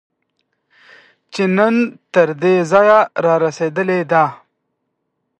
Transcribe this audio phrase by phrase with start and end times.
[1.33, 1.75] چې نن
[2.13, 4.25] تر دې ځایه رارسېدلې ده